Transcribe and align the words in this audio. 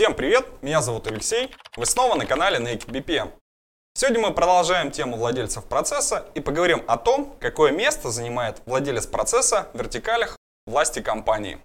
Всем 0.00 0.14
привет, 0.14 0.46
меня 0.62 0.80
зовут 0.80 1.06
Алексей, 1.08 1.50
вы 1.76 1.84
снова 1.84 2.14
на 2.14 2.24
канале 2.24 2.56
Naked 2.56 2.86
BPM. 2.86 3.32
Сегодня 3.92 4.18
мы 4.22 4.32
продолжаем 4.32 4.90
тему 4.90 5.18
владельцев 5.18 5.66
процесса 5.66 6.24
и 6.34 6.40
поговорим 6.40 6.82
о 6.88 6.96
том, 6.96 7.36
какое 7.38 7.70
место 7.70 8.10
занимает 8.10 8.62
владелец 8.64 9.06
процесса 9.06 9.68
в 9.74 9.78
вертикалях 9.78 10.38
власти 10.64 11.02
компании. 11.02 11.58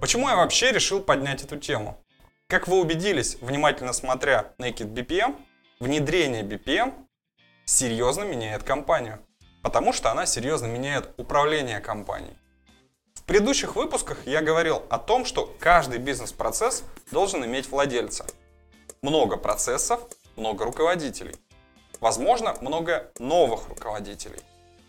Почему 0.00 0.30
я 0.30 0.36
вообще 0.36 0.72
решил 0.72 1.02
поднять 1.02 1.44
эту 1.44 1.58
тему? 1.58 2.02
Как 2.48 2.68
вы 2.68 2.80
убедились, 2.80 3.36
внимательно 3.42 3.92
смотря 3.92 4.54
Naked 4.56 4.94
BPM, 4.94 5.36
внедрение 5.78 6.42
BPM 6.42 6.94
серьезно 7.66 8.22
меняет 8.22 8.62
компанию, 8.62 9.18
потому 9.62 9.92
что 9.92 10.10
она 10.10 10.24
серьезно 10.24 10.68
меняет 10.68 11.10
управление 11.18 11.80
компанией. 11.80 12.39
Предыдущих 13.30 13.76
выпусках 13.76 14.26
я 14.26 14.42
говорил 14.42 14.82
о 14.90 14.98
том, 14.98 15.24
что 15.24 15.54
каждый 15.60 16.00
бизнес-процесс 16.00 16.82
должен 17.12 17.44
иметь 17.44 17.70
владельца. 17.70 18.26
Много 19.02 19.36
процессов, 19.36 20.00
много 20.34 20.64
руководителей. 20.64 21.36
Возможно, 22.00 22.56
много 22.60 23.12
новых 23.20 23.68
руководителей. 23.68 24.40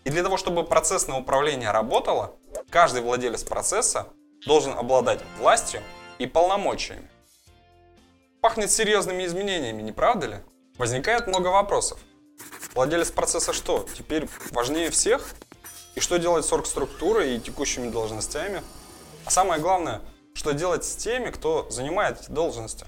И 0.02 0.10
для 0.10 0.24
того, 0.24 0.38
чтобы 0.38 0.64
процессное 0.64 1.20
управление 1.20 1.70
работало, 1.70 2.34
каждый 2.68 3.02
владелец 3.02 3.44
процесса 3.44 4.08
должен 4.44 4.72
обладать 4.76 5.20
властью 5.38 5.80
и 6.18 6.26
полномочиями. 6.26 7.08
Пахнет 8.40 8.72
серьезными 8.72 9.24
изменениями, 9.24 9.82
не 9.82 9.92
правда 9.92 10.26
ли? 10.26 10.36
Возникает 10.78 11.28
много 11.28 11.46
вопросов. 11.46 12.00
Владелец 12.74 13.12
процесса 13.12 13.52
что, 13.52 13.86
теперь 13.96 14.28
важнее 14.50 14.90
всех? 14.90 15.32
И 15.94 16.00
что 16.00 16.18
делать 16.18 16.44
с 16.44 16.52
оргструктурой 16.52 17.36
и 17.36 17.40
текущими 17.40 17.90
должностями? 17.90 18.62
А 19.26 19.30
самое 19.30 19.60
главное, 19.60 20.00
что 20.34 20.52
делать 20.52 20.84
с 20.84 20.96
теми, 20.96 21.30
кто 21.30 21.68
занимает 21.70 22.22
эти 22.22 22.30
должности? 22.30 22.86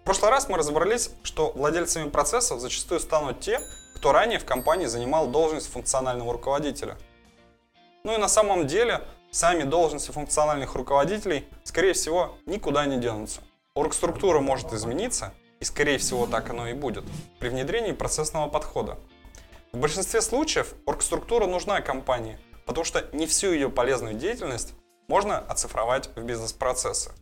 В 0.00 0.04
прошлый 0.04 0.30
раз 0.30 0.48
мы 0.48 0.56
разобрались, 0.56 1.10
что 1.22 1.52
владельцами 1.52 2.08
процессов 2.08 2.60
зачастую 2.60 3.00
станут 3.00 3.40
те, 3.40 3.60
кто 3.94 4.12
ранее 4.12 4.38
в 4.38 4.46
компании 4.46 4.86
занимал 4.86 5.28
должность 5.28 5.70
функционального 5.70 6.32
руководителя. 6.32 6.96
Ну 8.02 8.14
и 8.14 8.16
на 8.16 8.28
самом 8.28 8.66
деле, 8.66 9.02
сами 9.30 9.64
должности 9.64 10.10
функциональных 10.10 10.74
руководителей, 10.74 11.46
скорее 11.64 11.92
всего, 11.92 12.38
никуда 12.46 12.86
не 12.86 12.96
денутся. 12.96 13.42
Оргструктура 13.74 14.40
может 14.40 14.72
измениться, 14.72 15.34
и 15.60 15.64
скорее 15.64 15.98
всего 15.98 16.26
так 16.26 16.48
оно 16.48 16.68
и 16.68 16.72
будет, 16.72 17.04
при 17.38 17.50
внедрении 17.50 17.92
процессного 17.92 18.48
подхода. 18.48 18.98
В 19.72 19.78
большинстве 19.78 20.20
случаев 20.20 20.74
оргструктура 20.84 21.46
нужна 21.46 21.80
компании, 21.80 22.40
потому 22.66 22.84
что 22.84 23.06
не 23.12 23.26
всю 23.28 23.52
ее 23.52 23.70
полезную 23.70 24.14
деятельность 24.14 24.74
можно 25.06 25.38
оцифровать 25.38 26.10
в 26.16 26.24
бизнес-процессы. 26.24 27.12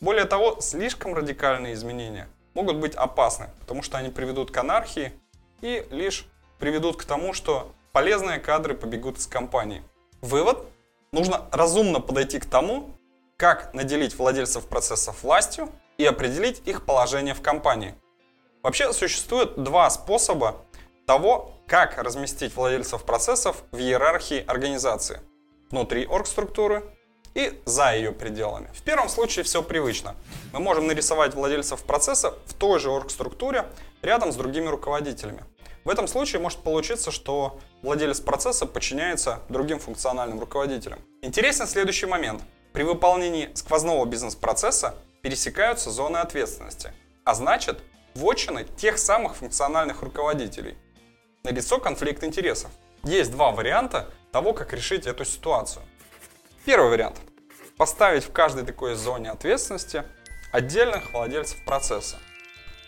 Более 0.00 0.24
того, 0.24 0.60
слишком 0.60 1.12
радикальные 1.12 1.74
изменения 1.74 2.28
могут 2.54 2.76
быть 2.76 2.94
опасны, 2.94 3.50
потому 3.58 3.82
что 3.82 3.98
они 3.98 4.10
приведут 4.10 4.52
к 4.52 4.56
анархии 4.56 5.12
и 5.60 5.84
лишь 5.90 6.26
приведут 6.60 6.98
к 6.98 7.04
тому, 7.04 7.32
что 7.32 7.72
полезные 7.90 8.38
кадры 8.38 8.74
побегут 8.74 9.18
из 9.18 9.26
компании. 9.26 9.82
Вывод. 10.20 10.64
Нужно 11.10 11.48
разумно 11.50 11.98
подойти 12.00 12.38
к 12.38 12.46
тому, 12.46 12.96
как 13.36 13.74
наделить 13.74 14.14
владельцев 14.14 14.66
процессов 14.66 15.24
властью 15.24 15.68
и 15.98 16.06
определить 16.06 16.62
их 16.64 16.86
положение 16.86 17.34
в 17.34 17.42
компании. 17.42 17.96
Вообще 18.62 18.92
существует 18.92 19.62
два 19.62 19.90
способа 19.90 20.64
того, 21.06 21.52
как 21.72 21.96
разместить 21.96 22.54
владельцев 22.54 23.02
процессов 23.02 23.64
в 23.72 23.78
иерархии 23.78 24.44
организации. 24.46 25.20
Внутри 25.70 26.04
оргструктуры 26.04 26.84
и 27.34 27.62
за 27.64 27.94
ее 27.94 28.12
пределами. 28.12 28.68
В 28.74 28.82
первом 28.82 29.08
случае 29.08 29.42
все 29.42 29.62
привычно. 29.62 30.14
Мы 30.52 30.60
можем 30.60 30.86
нарисовать 30.86 31.32
владельцев 31.32 31.82
процесса 31.84 32.34
в 32.44 32.52
той 32.52 32.78
же 32.78 32.90
оргструктуре 32.90 33.64
рядом 34.02 34.32
с 34.32 34.36
другими 34.36 34.66
руководителями. 34.66 35.44
В 35.86 35.88
этом 35.88 36.08
случае 36.08 36.42
может 36.42 36.58
получиться, 36.58 37.10
что 37.10 37.58
владелец 37.80 38.20
процесса 38.20 38.66
подчиняется 38.66 39.38
другим 39.48 39.78
функциональным 39.78 40.40
руководителям. 40.40 40.98
Интересен 41.22 41.66
следующий 41.66 42.04
момент. 42.04 42.42
При 42.74 42.82
выполнении 42.82 43.48
сквозного 43.54 44.04
бизнес-процесса 44.04 44.94
пересекаются 45.22 45.90
зоны 45.90 46.18
ответственности, 46.18 46.92
а 47.24 47.32
значит, 47.32 47.80
вотчины 48.14 48.66
тех 48.76 48.98
самых 48.98 49.36
функциональных 49.36 50.02
руководителей– 50.02 50.76
налицо 51.44 51.78
конфликт 51.78 52.22
интересов. 52.22 52.70
Есть 53.02 53.32
два 53.32 53.50
варианта 53.50 54.08
того, 54.30 54.52
как 54.52 54.72
решить 54.72 55.06
эту 55.06 55.24
ситуацию. 55.24 55.84
Первый 56.64 56.90
вариант. 56.90 57.20
Поставить 57.76 58.24
в 58.24 58.32
каждой 58.32 58.64
такой 58.64 58.94
зоне 58.94 59.30
ответственности 59.30 60.04
отдельных 60.52 61.12
владельцев 61.12 61.64
процесса. 61.64 62.18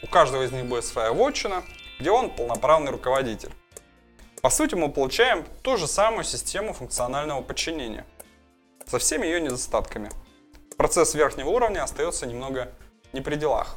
У 0.03 0.07
каждого 0.07 0.45
из 0.45 0.53
них 0.53 0.67
будет 0.67 0.85
своя 0.85 1.13
вотчина, 1.13 1.65
где 1.99 2.11
он 2.11 2.31
полноправный 2.31 2.93
руководитель. 2.93 3.51
По 4.41 4.51
сути, 4.51 4.75
мы 4.75 4.93
получаем 4.93 5.45
ту 5.63 5.77
же 5.77 5.89
самую 5.89 6.25
систему 6.25 6.75
функционального 6.75 7.41
подчинения 7.43 8.05
со 8.87 8.99
всеми 8.99 9.27
ее 9.27 9.41
недостатками. 9.41 10.11
Процесс 10.77 11.15
верхнего 11.15 11.49
уровня 11.49 11.83
остается 11.83 12.27
немного 12.27 12.71
не 13.13 13.21
при 13.21 13.37
делах. 13.37 13.77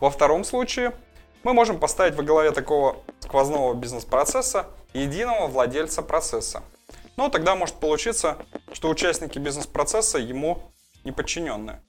Во 0.00 0.10
втором 0.10 0.44
случае 0.44 0.92
мы 1.48 1.54
можем 1.54 1.80
поставить 1.80 2.14
во 2.14 2.22
главе 2.22 2.52
такого 2.52 2.98
сквозного 3.20 3.72
бизнес-процесса 3.72 4.66
единого 4.92 5.46
владельца 5.46 6.02
процесса. 6.02 6.62
Но 7.16 7.30
тогда 7.30 7.56
может 7.56 7.76
получиться, 7.76 8.36
что 8.74 8.90
участники 8.90 9.38
бизнес-процесса 9.38 10.18
ему 10.18 10.70
не 11.04 11.12
подчиненные. 11.12 11.82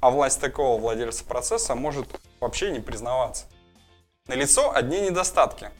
А 0.00 0.10
власть 0.10 0.40
такого 0.40 0.80
владельца 0.80 1.24
процесса 1.24 1.76
может 1.76 2.08
вообще 2.40 2.72
не 2.72 2.80
признаваться. 2.80 3.46
Налицо 4.26 4.74
одни 4.74 5.02
недостатки. 5.02 5.70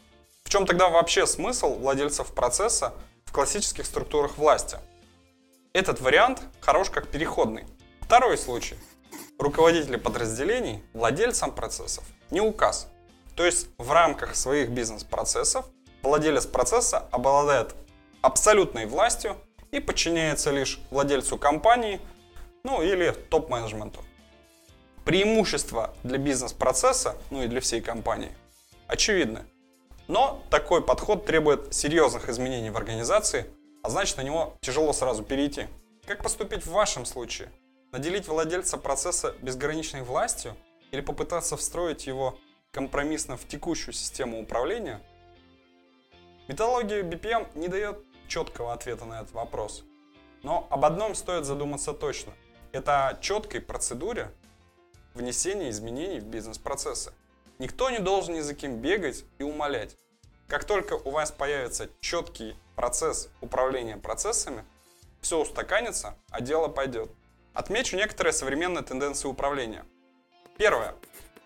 В 0.45 0.49
чем 0.49 0.65
тогда 0.65 0.87
вообще 0.87 1.27
смысл 1.27 1.75
владельцев 1.75 2.33
процесса 2.33 2.93
в 3.25 3.33
классических 3.33 3.85
структурах 3.85 4.37
власти? 4.37 4.77
Этот 5.73 5.99
вариант 5.99 6.43
хорош 6.61 6.89
как 6.91 7.09
переходный. 7.09 7.65
Второй 7.99 8.37
случай. 8.37 8.77
Руководители 9.45 9.97
подразделений 9.97 10.83
владельцам 10.93 11.51
процессов 11.51 12.03
не 12.31 12.41
указ. 12.41 12.87
То 13.35 13.45
есть 13.45 13.67
в 13.77 13.91
рамках 13.91 14.35
своих 14.35 14.71
бизнес-процессов 14.71 15.67
владелец 16.01 16.47
процесса 16.47 17.07
обладает 17.11 17.75
абсолютной 18.23 18.87
властью 18.87 19.37
и 19.69 19.79
подчиняется 19.79 20.49
лишь 20.49 20.79
владельцу 20.89 21.37
компании, 21.37 22.01
ну 22.63 22.81
или 22.81 23.11
топ-менеджменту. 23.11 23.99
Преимущества 25.03 25.93
для 26.01 26.17
бизнес-процесса, 26.17 27.15
ну 27.29 27.43
и 27.43 27.47
для 27.47 27.61
всей 27.61 27.81
компании, 27.81 28.31
очевидны. 28.87 29.45
Но 30.07 30.41
такой 30.49 30.83
подход 30.83 31.27
требует 31.27 31.71
серьезных 31.71 32.29
изменений 32.29 32.71
в 32.71 32.77
организации, 32.77 33.45
а 33.83 33.91
значит 33.91 34.17
на 34.17 34.23
него 34.23 34.55
тяжело 34.61 34.91
сразу 34.91 35.21
перейти. 35.21 35.67
Как 36.07 36.23
поступить 36.23 36.65
в 36.65 36.71
вашем 36.71 37.05
случае? 37.05 37.51
Наделить 37.95 38.27
владельца 38.27 38.77
процесса 38.77 39.35
безграничной 39.41 40.01
властью 40.01 40.57
или 40.91 40.99
попытаться 40.99 41.55
встроить 41.55 42.07
его 42.07 42.37
компромиссно 42.71 43.37
в 43.37 43.47
текущую 43.47 43.93
систему 43.93 44.41
управления, 44.41 45.01
методология 46.49 47.03
BPM 47.03 47.47
не 47.57 47.69
дает 47.69 48.03
четкого 48.27 48.73
ответа 48.73 49.05
на 49.05 49.21
этот 49.21 49.31
вопрос. 49.31 49.85
Но 50.43 50.67
об 50.71 50.83
одном 50.83 51.15
стоит 51.15 51.45
задуматься 51.45 51.93
точно. 51.93 52.33
Это 52.73 53.07
о 53.07 53.15
четкой 53.15 53.61
процедуре 53.61 54.29
внесения 55.13 55.69
изменений 55.69 56.19
в 56.19 56.25
бизнес-процессы. 56.25 57.13
Никто 57.59 57.89
не 57.89 57.99
должен 57.99 58.33
ни 58.33 58.41
за 58.41 58.55
кем 58.55 58.81
бегать 58.81 59.23
и 59.39 59.43
умолять. 59.43 59.95
Как 60.49 60.65
только 60.65 60.95
у 60.95 61.11
вас 61.11 61.31
появится 61.31 61.89
четкий 62.01 62.57
процесс 62.75 63.29
управления 63.39 63.95
процессами, 63.95 64.65
все 65.21 65.41
устаканится, 65.41 66.17
а 66.29 66.41
дело 66.41 66.67
пойдет. 66.67 67.09
Отмечу 67.55 67.95
некоторые 67.95 68.33
современные 68.33 68.83
тенденции 68.83 69.29
управления. 69.29 69.85
Первое. 70.57 70.93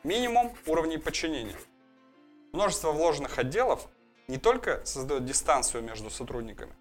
Минимум 0.03 0.51
уровней 0.65 0.97
подчинения. 0.97 1.55
Множество 2.51 2.91
вложенных 2.91 3.37
отделов 3.37 3.87
не 4.27 4.39
только 4.39 4.83
создает 4.85 5.25
дистанцию 5.25 5.83
между 5.83 6.09
сотрудниками, 6.09 6.73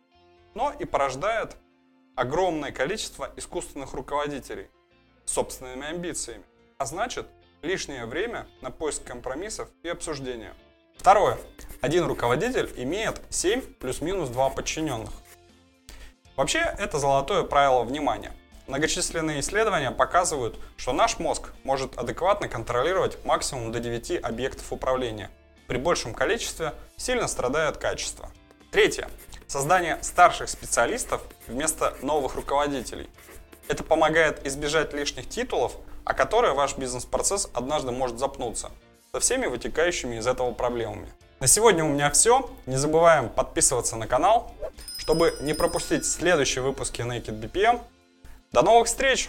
но 0.54 0.72
и 0.72 0.86
порождает 0.86 1.56
огромное 2.16 2.72
количество 2.72 3.30
искусственных 3.36 3.92
руководителей 3.92 4.70
с 5.26 5.32
собственными 5.34 5.86
амбициями, 5.86 6.44
а 6.78 6.86
значит 6.86 7.26
лишнее 7.60 8.06
время 8.06 8.46
на 8.62 8.70
поиск 8.70 9.04
компромиссов 9.04 9.68
и 9.82 9.88
обсуждения. 9.90 10.54
Второе. 10.96 11.38
Один 11.82 12.06
руководитель 12.06 12.72
имеет 12.76 13.20
7 13.28 13.60
плюс-минус 13.74 14.30
2 14.30 14.50
подчиненных. 14.50 15.12
Вообще, 16.34 16.60
это 16.60 16.98
золотое 16.98 17.42
правило 17.42 17.84
внимания. 17.84 18.32
Многочисленные 18.68 19.40
исследования 19.40 19.90
показывают, 19.90 20.58
что 20.76 20.92
наш 20.92 21.18
мозг 21.18 21.52
может 21.64 21.96
адекватно 21.96 22.48
контролировать 22.48 23.24
максимум 23.24 23.72
до 23.72 23.80
9 23.80 24.22
объектов 24.22 24.70
управления. 24.74 25.30
При 25.66 25.78
большем 25.78 26.12
количестве 26.12 26.74
сильно 26.98 27.28
страдает 27.28 27.78
качество. 27.78 28.30
Третье. 28.70 29.08
Создание 29.46 29.98
старших 30.02 30.50
специалистов 30.50 31.22
вместо 31.46 31.96
новых 32.02 32.34
руководителей. 32.34 33.08
Это 33.68 33.82
помогает 33.82 34.46
избежать 34.46 34.92
лишних 34.92 35.30
титулов, 35.30 35.72
о 36.04 36.12
которые 36.12 36.52
ваш 36.52 36.76
бизнес-процесс 36.76 37.48
однажды 37.54 37.90
может 37.90 38.18
запнуться, 38.18 38.70
со 39.12 39.20
всеми 39.20 39.46
вытекающими 39.46 40.16
из 40.16 40.26
этого 40.26 40.52
проблемами. 40.52 41.10
На 41.40 41.46
сегодня 41.46 41.84
у 41.84 41.88
меня 41.88 42.10
все. 42.10 42.50
Не 42.66 42.76
забываем 42.76 43.30
подписываться 43.30 43.96
на 43.96 44.06
канал, 44.06 44.52
чтобы 44.98 45.34
не 45.40 45.54
пропустить 45.54 46.04
следующие 46.04 46.62
выпуски 46.62 47.00
Naked 47.00 47.40
BPM. 47.40 47.80
До 48.52 48.62
новых 48.62 48.86
встреч! 48.86 49.28